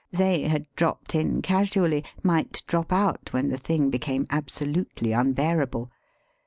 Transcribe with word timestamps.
They 0.09 0.47
had 0.47 0.65
dropped 0.75 1.13
in 1.13 1.43
casually, 1.43 2.03
might 2.23 2.63
drop 2.65 2.91
out 2.91 3.33
when 3.33 3.49
the 3.49 3.57
thing 3.59 3.91
became 3.91 4.25
absolutely 4.31 5.11
unbearable. 5.11 5.91